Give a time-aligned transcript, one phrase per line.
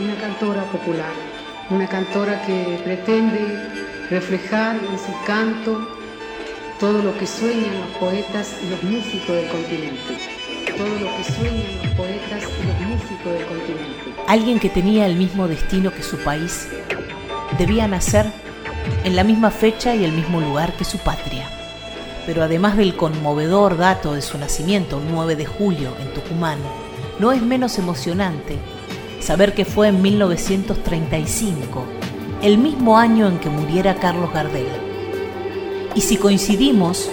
[0.00, 1.12] una cantora popular,
[1.70, 3.58] una cantora que pretende
[4.10, 5.86] reflejar en su canto
[6.78, 10.18] todo lo que sueñan los poetas y los músicos del continente.
[10.76, 14.12] Todo lo que sueñan los poetas y los músicos del continente.
[14.26, 16.68] Alguien que tenía el mismo destino que su país
[17.58, 18.26] debía nacer
[19.04, 21.48] en la misma fecha y el mismo lugar que su patria.
[22.26, 26.58] Pero además del conmovedor dato de su nacimiento, 9 de julio, en Tucumán,
[27.18, 28.58] no es menos emocionante
[29.22, 31.84] saber que fue en 1935,
[32.42, 34.66] el mismo año en que muriera Carlos Gardel.
[35.94, 37.08] Y si coincidimos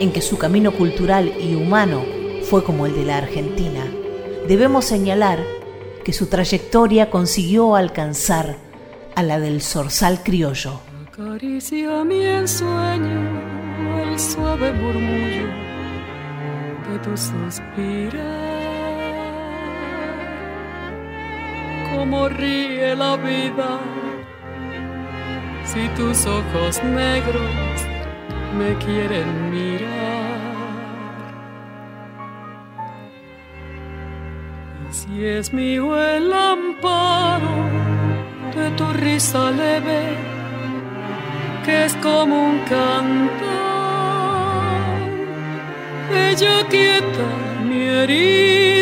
[0.00, 2.02] en que su camino cultural y humano
[2.48, 3.84] fue como el de la Argentina,
[4.48, 5.38] debemos señalar
[6.04, 8.56] que su trayectoria consiguió alcanzar
[9.14, 10.80] a la del zorzal criollo.
[11.06, 13.52] Acaricia mi ensueño
[14.02, 15.46] el suave murmullo
[17.86, 18.51] de.
[22.02, 23.78] Cómo ríe la vida.
[25.64, 27.76] Si tus ojos negros
[28.58, 30.40] me quieren mirar.
[34.90, 37.54] Y si es mío el amparo
[38.56, 40.02] de tu risa leve,
[41.64, 43.52] que es como un canto,
[46.12, 47.28] ella quieta
[47.64, 48.81] mi herida,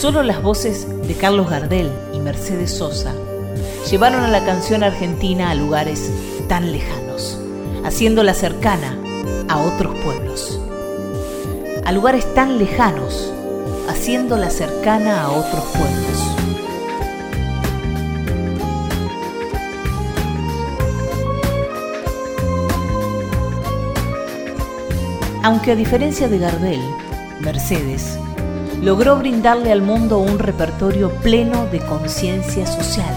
[0.00, 3.12] Solo las voces de Carlos Gardel y Mercedes Sosa
[3.90, 6.10] llevaron a la canción argentina a lugares
[6.48, 7.38] tan lejanos,
[7.84, 8.96] haciéndola cercana
[9.50, 10.58] a otros pueblos.
[11.84, 13.30] A lugares tan lejanos,
[13.90, 16.18] haciéndola cercana a otros pueblos.
[25.42, 26.80] Aunque a diferencia de Gardel,
[27.40, 28.18] Mercedes
[28.82, 33.14] logró brindarle al mundo un repertorio pleno de conciencia social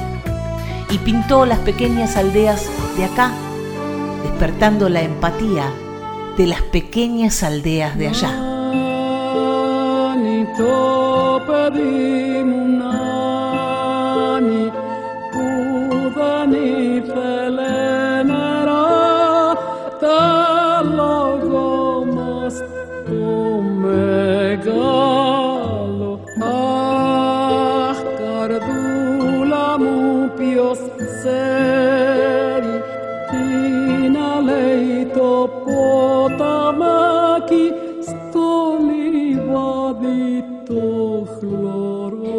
[0.90, 3.32] y pintó las pequeñas aldeas de acá,
[4.24, 5.72] despertando la empatía
[6.38, 8.50] de las pequeñas aldeas de allá.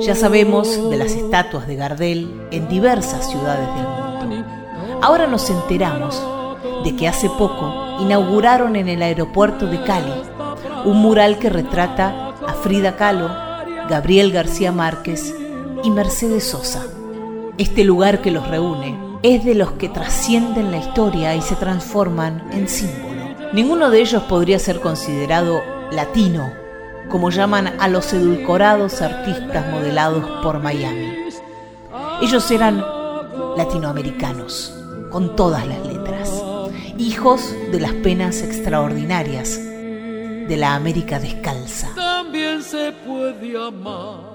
[0.01, 4.47] Ya sabemos de las estatuas de Gardel en diversas ciudades del mundo.
[5.01, 6.23] Ahora nos enteramos
[6.85, 10.13] de que hace poco inauguraron en el aeropuerto de Cali
[10.85, 13.31] un mural que retrata a Frida Kahlo,
[13.89, 15.35] Gabriel García Márquez
[15.83, 16.85] y Mercedes Sosa.
[17.57, 22.47] Este lugar que los reúne es de los que trascienden la historia y se transforman
[22.53, 23.14] en símbolo.
[23.55, 26.53] Ninguno de ellos podría ser considerado latino,
[27.09, 31.13] como llaman a los edulcorados artistas modelados por Miami.
[32.21, 32.85] Ellos eran
[33.57, 34.77] latinoamericanos,
[35.09, 36.43] con todas las letras,
[36.99, 41.91] hijos de las penas extraordinarias de la América descalza.
[41.95, 44.35] También se puede amar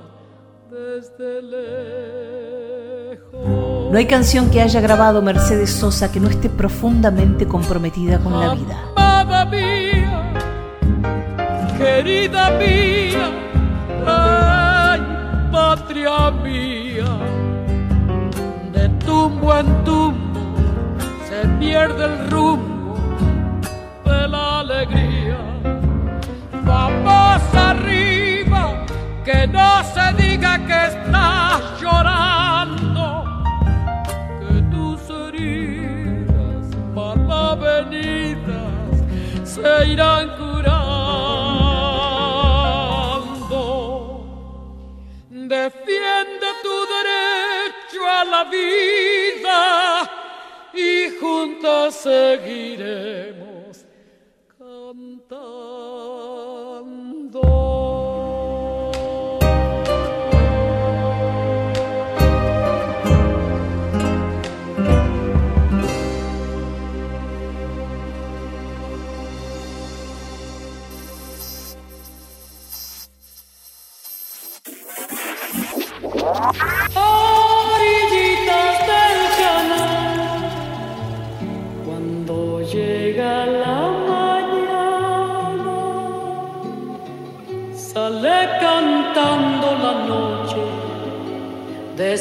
[0.72, 1.90] desde lejos.
[3.92, 8.54] No hay canción que haya grabado Mercedes Sosa que no esté profundamente comprometida con la
[8.56, 8.99] vida.
[11.80, 13.32] Querida mía,
[14.06, 15.00] ay,
[15.50, 17.08] patria mía,
[18.74, 20.42] de tumbo en tumbo
[21.30, 22.98] se pierde el rumbo
[24.04, 25.40] de la alegría.
[26.66, 28.86] Vamos arriba,
[29.24, 33.24] que no se diga que estás llorando
[34.42, 38.92] que tus heridas mal avenidas
[39.46, 40.89] se irán curando.
[48.30, 50.10] La vida
[50.74, 53.59] y juntos seguiremos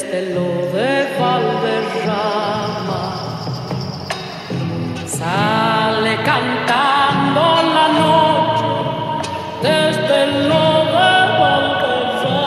[0.01, 3.03] desde lo de Valderrama.
[5.05, 7.41] Sale cantando
[7.75, 8.65] la noche
[9.61, 10.65] desde lo
[10.95, 12.45] de Valderrama.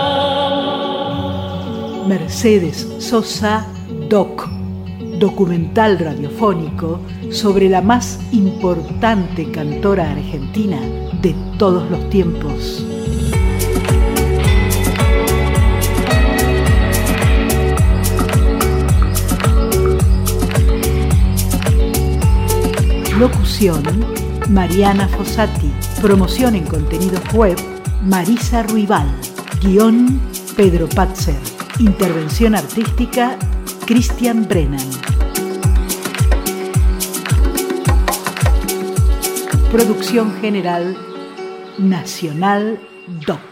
[2.06, 3.66] Mercedes Sosa
[4.08, 4.48] Doc,
[5.18, 7.00] documental radiofónico
[7.30, 10.80] sobre la más importante cantora argentina
[11.20, 12.86] de todos los tiempos.
[23.18, 23.82] Locución,
[24.48, 25.70] Mariana Fossati.
[26.00, 27.56] Promoción en contenidos web,
[28.02, 29.06] Marisa Ruibal.
[29.62, 30.18] Guión,
[30.56, 31.38] Pedro Patzer.
[31.78, 33.38] Intervención artística,
[33.86, 34.88] Christian Brennan.
[39.70, 40.96] Producción general,
[41.78, 42.80] Nacional
[43.26, 43.51] Doc.